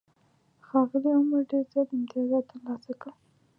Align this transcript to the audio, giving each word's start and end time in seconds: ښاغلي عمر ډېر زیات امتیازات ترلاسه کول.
ښاغلي 0.67 1.11
عمر 1.19 1.41
ډېر 1.51 1.65
زیات 1.73 1.89
امتیازات 1.95 2.43
ترلاسه 2.51 2.93
کول. 3.01 3.15